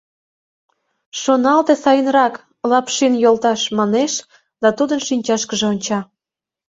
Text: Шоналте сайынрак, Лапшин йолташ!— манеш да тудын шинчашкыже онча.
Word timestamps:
Шоналте 1.21 1.73
сайынрак, 1.83 2.33
Лапшин 2.69 3.13
йолташ!— 3.23 3.61
манеш 3.77 4.13
да 4.61 4.69
тудын 4.77 4.99
шинчашкыже 5.07 5.65
онча. 5.71 5.99